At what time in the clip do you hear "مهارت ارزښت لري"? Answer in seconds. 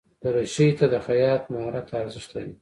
1.51-2.53